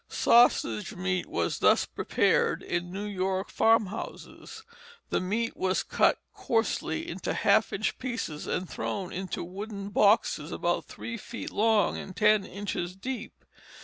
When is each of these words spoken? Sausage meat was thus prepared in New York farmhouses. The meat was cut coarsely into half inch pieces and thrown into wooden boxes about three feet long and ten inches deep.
Sausage 0.09 0.95
meat 0.95 1.27
was 1.27 1.59
thus 1.59 1.85
prepared 1.85 2.63
in 2.63 2.91
New 2.91 3.05
York 3.05 3.51
farmhouses. 3.51 4.63
The 5.11 5.19
meat 5.21 5.55
was 5.55 5.83
cut 5.83 6.17
coarsely 6.33 7.07
into 7.07 7.35
half 7.35 7.71
inch 7.71 7.99
pieces 7.99 8.47
and 8.47 8.67
thrown 8.67 9.13
into 9.13 9.43
wooden 9.43 9.89
boxes 9.89 10.51
about 10.51 10.85
three 10.85 11.17
feet 11.17 11.51
long 11.51 11.97
and 11.99 12.15
ten 12.15 12.43
inches 12.43 12.95
deep. 12.95 13.45